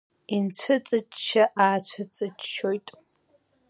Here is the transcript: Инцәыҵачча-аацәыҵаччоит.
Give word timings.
Инцәыҵачча-аацәыҵаччоит. 0.35 2.87